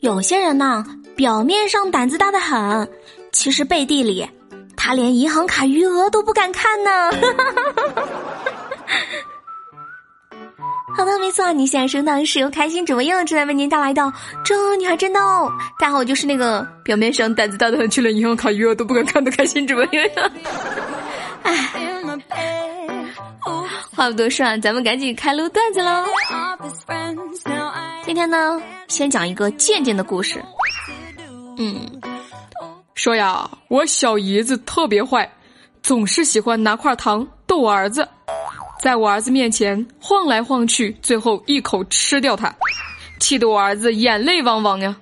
[0.00, 0.84] 有些人呢，
[1.16, 2.88] 表面上胆子大的很，
[3.32, 4.28] 其实背地里，
[4.76, 7.10] 他连银行卡余额都不敢看呢。
[10.96, 14.02] 好的，没错，你现在收到是由开心主播柚正在为您带来的
[14.44, 15.20] 《这女孩真逗》。
[15.80, 20.00] 大家好，我就是那个表面上胆子大的很，却连银行卡余额都不敢看的开心主播柚
[23.96, 26.04] 话不多说，咱们赶紧开录段子喽。
[28.04, 30.42] 今天呢，先讲一个贱贱的故事。
[31.58, 31.80] 嗯，
[32.94, 35.30] 说呀，我小姨子特别坏，
[35.82, 38.06] 总是喜欢拿块糖逗我儿子。
[38.80, 42.52] 在我儿子面前晃来晃去，最后一口吃掉它，
[43.20, 44.96] 气得我儿子眼泪汪汪呀！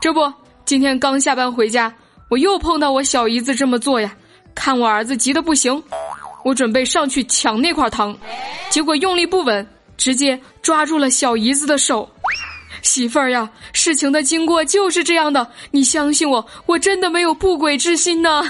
[0.00, 0.20] 这不，
[0.64, 1.92] 今天刚下班回家，
[2.30, 4.10] 我又碰到我小姨子这么做呀，
[4.54, 5.82] 看我儿子急得不行，
[6.44, 8.16] 我准备上去抢那块糖，
[8.70, 9.66] 结果用力不稳，
[9.98, 12.08] 直接抓住了小姨子的手。
[12.82, 18.42] 媳妇儿呀，事情的经过就是这样的，你相信我，我真的没有不轨之心呢。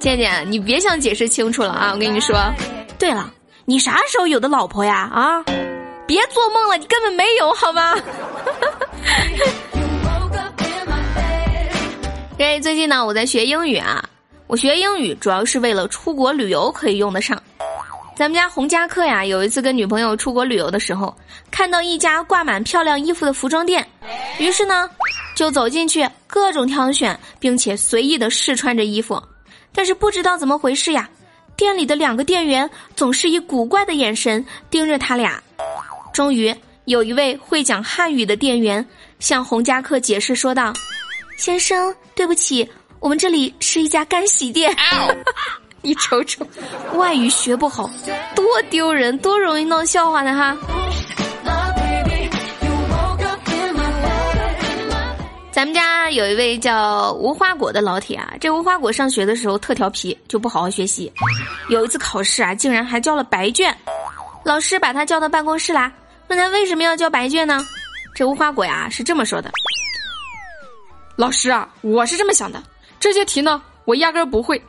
[0.00, 1.92] 倩倩，你别想解释清楚了啊！
[1.92, 2.36] 我跟你说，
[2.98, 3.30] 对了，
[3.64, 5.10] 你啥时候有的老婆呀？
[5.12, 5.42] 啊，
[6.06, 7.94] 别做梦了，你根本没有，好吗？
[12.38, 14.02] 因 为最近呢，我在学英语啊，
[14.46, 17.36] 我学英语主要是为了出国旅游可以用得上。
[18.18, 21.16] 咱们家洪家客呀，有一次跟女朋友出国旅游的时候，
[21.52, 23.88] 看到一家挂满漂亮衣服的服装店，
[24.40, 24.90] 于是呢，
[25.36, 29.22] 就走进去各种挑选，并且随意的试穿着衣服。
[29.72, 31.08] 但是不知道怎么回事呀，
[31.54, 35.40] 店里的两个店员总是以古怪的眼神盯着他俩。
[36.12, 36.52] 终于
[36.86, 38.84] 有一位会讲汉语的店员
[39.20, 40.72] 向洪家客解释说道
[41.38, 44.76] ：“先生，对不起，我们这里是一家干洗店。
[45.88, 46.46] 你瞅瞅，
[46.96, 47.88] 外语学不好，
[48.36, 50.54] 多丢人，多容易闹笑话的哈。”
[55.50, 61.10] 咱们家有一位叫无花果的老铁啊，这无花果上学的时候特调皮，就不好好学习。
[61.70, 63.74] 有一次考试啊，竟然还交了白卷。
[64.44, 65.90] 老师把他叫到办公室啦，
[66.28, 67.66] 问他为什么要交白卷呢？
[68.14, 69.50] 这无花果呀是这么说的
[71.16, 72.62] ：“老师啊，我是这么想的，
[73.00, 74.62] 这些题呢我压根儿不会，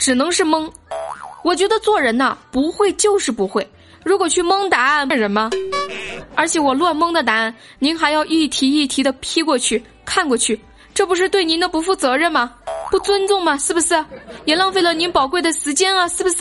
[0.00, 0.68] 只能是蒙。
[1.44, 3.64] 我觉得做人呐，不会就是不会。
[4.02, 5.50] 如果去蒙答案，骗人吗？
[6.34, 10.58] 而且我乱蒙的答案，您还要一题一题的批过去。”看过去，
[10.92, 12.52] 这不是对您的不负责任吗？
[12.90, 13.56] 不尊重吗？
[13.58, 14.04] 是不是？
[14.46, 16.08] 也浪费了您宝贵的时间啊！
[16.08, 16.38] 是不是？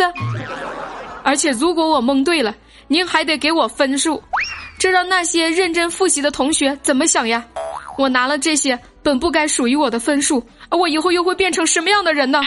[1.22, 2.56] 而且如果我蒙对了，
[2.88, 4.24] 您还得给我分数，
[4.80, 7.46] 这让那些认真复习的同学怎么想呀？
[7.98, 12.42] 我拿了这些本不该属于我的分数，而我以后又会变成什么样的人呢？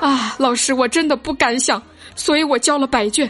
[0.00, 1.82] 啊，老师，我真的不敢想，
[2.14, 3.28] 所以我交了白卷。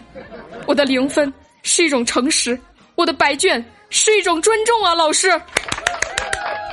[0.67, 1.33] 我的零分
[1.63, 2.59] 是一种诚实，
[2.95, 5.29] 我的白卷是一种尊重啊，老师。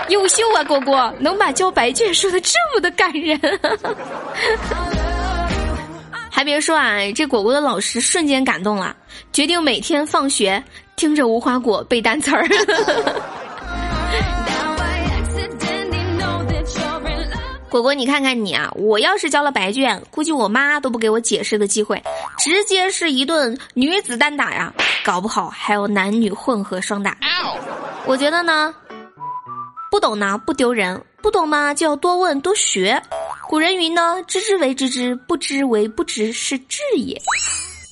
[0.10, 3.40] 优秀啊，果果能把交白卷说的这么的感人，
[6.30, 8.96] 还别说啊，这果果的老师瞬间感动了，
[9.32, 10.62] 决定每天放学
[10.96, 12.46] 听着无花果背单词儿。
[17.74, 22.00] 果果，你看看你啊，我要是交了白卷，估计我妈都不给我解释的机会，
[22.38, 24.72] 直接是一顿女子单打呀，
[25.04, 27.18] 搞不好还有男女混合双打。
[28.06, 28.76] 我觉得呢。
[29.90, 33.02] 不懂呢不丢人，不懂嘛就要多问多学。
[33.48, 37.20] 古人云呢，知之为知之，不知为不知，是智也。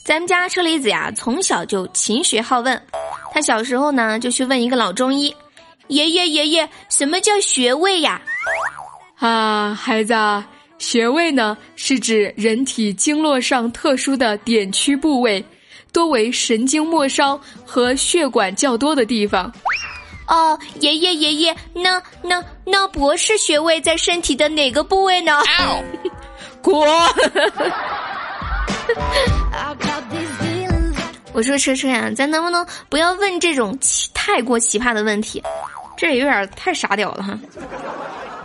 [0.05, 2.79] 咱们家车厘子呀，从小就勤学好问。
[3.31, 5.35] 他小时候呢，就去问一个老中医
[5.89, 8.21] ：“爷爷爷爷，什么叫穴位呀？”
[9.21, 10.15] 啊，孩子，
[10.79, 15.45] 穴位呢是指人体经络上特殊的点区部位，
[15.93, 19.53] 多为神经末梢和血管较多的地方。
[20.27, 25.39] 哦，爷爷爷爷，那那那博士学位在身体的哪个部位呢？
[26.63, 26.73] 滚！
[31.31, 35.43] 我说车车呀，咱能不能不要问这种奇太过奇葩的问题？
[35.95, 37.37] 这也有点太傻屌了哈。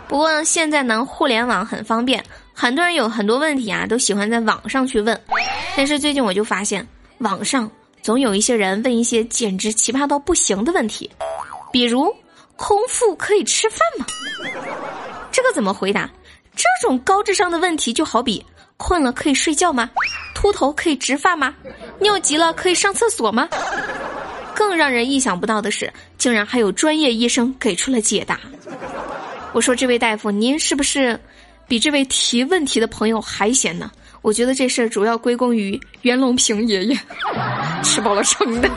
[0.07, 2.23] 不过现在呢，互联网很方便，
[2.53, 5.19] 很多人有很多问题啊，都喜欢在网上去问。
[5.75, 6.87] 但是最近我就发现，
[7.19, 7.69] 网上
[8.01, 11.11] 总有一些人问一些简直奇葩到不行的问题。
[11.71, 12.13] 比如，
[12.55, 14.05] 空腹可以吃饭吗？
[15.31, 16.09] 这个怎么回答？
[16.55, 18.43] 这种高智商的问题，就好比
[18.77, 19.89] 困了可以睡觉吗？
[20.33, 21.53] 秃头可以植发吗？
[21.99, 23.47] 尿急了可以上厕所吗？
[24.55, 28.39] 更让人意想不到的是，竟然还有专业医生给出了解答。
[29.57, 31.19] 我说，这位大夫，您是不是
[31.67, 33.89] 比这位提问题的朋友还闲呢？
[34.21, 36.95] 我觉得这事儿主要归功于袁隆平爷爷，
[37.81, 38.69] 吃饱了撑的。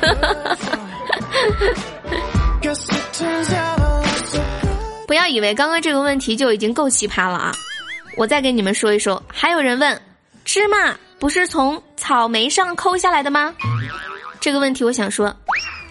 [3.12, 7.53] Turns out 以为刚刚这个问题就已经够奇葩了啊！
[8.17, 10.00] 我再给你们说一说，还有人问：
[10.47, 13.55] 芝麻不是从草莓上抠下来的吗？
[14.41, 15.37] 这个问题我想说，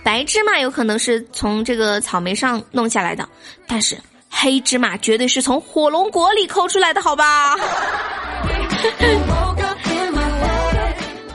[0.01, 3.29] 白芝麻有可能是从这个草莓上弄下来的，
[3.67, 3.95] 但是
[4.29, 7.55] 黑芝麻绝对是从火龙果里抠出来的，好吧？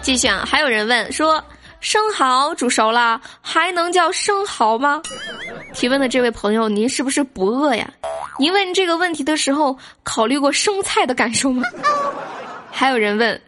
[0.01, 1.43] 继续啊，还有人问说，
[1.81, 5.01] 生蚝煮熟了还能叫生蚝吗？
[5.73, 7.89] 提问的这位朋友，您是不是不饿呀？
[8.39, 11.63] 您问这个问题的时候，考虑过生菜的感受吗？
[12.71, 13.41] 还有人问，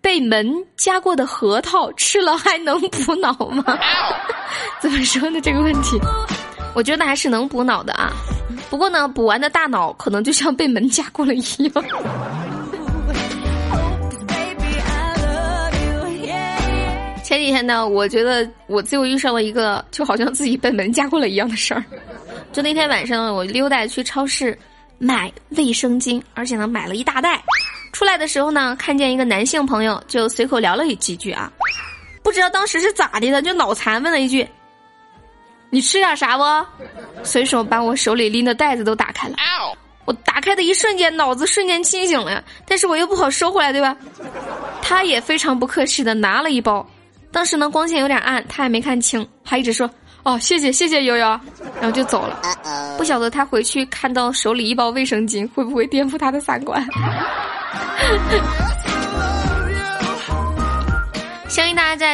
[0.00, 3.78] 被门夹过的核桃吃了还能补脑吗？
[4.80, 5.40] 怎么说呢？
[5.40, 5.98] 这个问题，
[6.74, 8.12] 我觉得还是能补脑的啊。
[8.72, 11.84] 不过呢，补完的大脑可能就像被门夹过了一样。
[17.22, 21.84] 前几天呢，我觉得我最后遇上了一个就好像自己被门夹过了一样的事儿。
[22.50, 24.58] 就那天晚上，我溜达去超市
[24.96, 27.42] 买卫生巾，而且呢买了一大袋。
[27.92, 31.52] 出来的时候呢，看见一个男性朋友，就随口聊了几句啊。
[32.22, 34.48] 不知道当时是咋的了，就脑残问了一句
[35.72, 36.44] ：“你吃点啥不？”
[37.24, 39.34] 随手把我手里拎的袋子都打开了。
[40.04, 43.96] 我打开的一瞬间，脑子瞬间清醒了，但是我又不好收回来，对吧？
[44.82, 46.86] 他也非常不客气的拿了一包。
[47.30, 49.88] 当时呢，光线有点暗，他也没看清，还一直说
[50.24, 51.26] ：“哦，谢谢谢谢悠悠。”
[51.80, 52.42] 然后就走了。
[52.98, 56.84] 不晓得他回去看到手里一包卫生巾，会不会颠覆他的三观？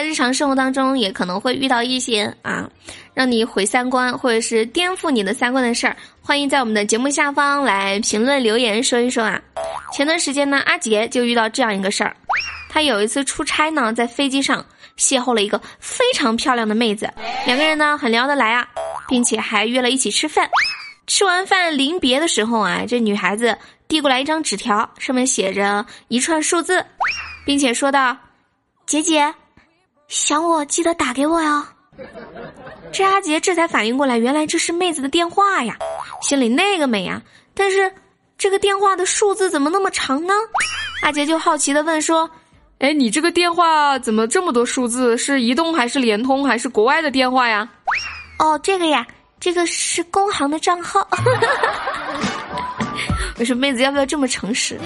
[0.08, 2.66] 日常生活当中也可能会遇到一些啊，
[3.12, 5.94] 让你毁三观或者是颠覆你的三观的事儿。
[6.22, 9.38] 欢迎在我们的节目下方来评论留言说一说啊。
[9.92, 12.16] 前段时间呢，阿杰就遇到这样一个事儿，
[12.70, 14.64] 他有一次出差呢，在飞机上。
[14.96, 17.08] 邂逅了一个非常漂亮的妹子，
[17.46, 18.66] 两个人呢很聊得来啊，
[19.06, 20.50] 并且还约了一起吃饭。
[21.06, 23.56] 吃完饭临别的时候啊，这女孩子
[23.86, 26.84] 递过来一张纸条，上面写着一串数字，
[27.44, 28.16] 并且说道
[28.86, 29.32] ：“姐姐，
[30.08, 31.64] 想我记得打给我哟。”
[32.90, 35.76] 这阿杰这才反应过来，原来这是妹子的电话呀，
[36.22, 37.22] 心里那个美呀！
[37.54, 37.92] 但是
[38.36, 40.32] 这个电话的数字怎么那么长呢？
[41.02, 42.28] 阿杰就好奇的问说。
[42.78, 45.18] 哎，你这个电话怎么这么多数字？
[45.18, 47.68] 是移动还是联通还是国外的电话呀？
[48.38, 49.04] 哦，这个呀，
[49.40, 51.04] 这个是工行的账号。
[53.36, 54.78] 我说妹子要不要这么诚实？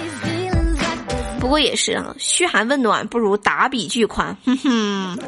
[1.43, 4.33] 不过也是啊，嘘寒问暖不如打笔巨款。
[4.45, 5.19] 哼哼，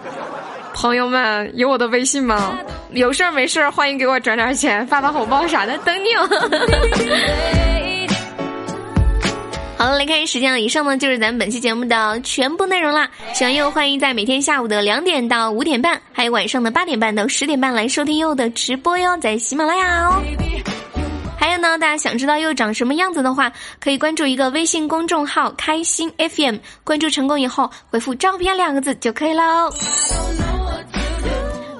[0.73, 2.57] 朋友们有我的微信吗？
[2.91, 6.25] 有事儿没事儿欢迎给我转点钱，发发红包啥的，等你哦。
[9.77, 10.62] 好了，来看时间了。
[10.62, 13.09] 以上呢就是咱们本期节目的全部内容啦。
[13.33, 20.23] 喜欢又欢迎在每天下午的两点到五点半，还有晚上的八点半到十点半来收听又的直播哟，在喜马拉雅哦。
[21.45, 29.69] 还有呢，大家想知道又长什么样子的话，可以关注一个微信公众号“开心 FM”，关注成功以后回复“照片”两个字就可以喽。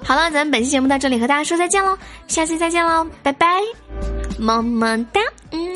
[0.04, 1.98] 好了，咱们本期节目到这里和大家说再见喽，
[2.28, 3.60] 下期再见喽，拜拜，
[4.38, 5.20] 么么哒，
[5.50, 5.74] 嗯。